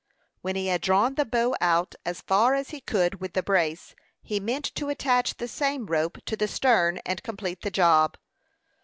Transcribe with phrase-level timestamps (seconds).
[0.41, 3.93] When he had drawn the bow out as far as he could with the brace,
[4.23, 8.17] he meant to attach the same rope to the stern, and complete the job.